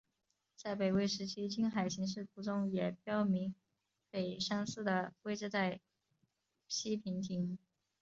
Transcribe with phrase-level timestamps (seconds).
[0.55, 3.53] 在北魏时期青海形势图中也标明
[4.09, 5.79] 北山寺的位置在
[6.67, 7.59] 西平亭。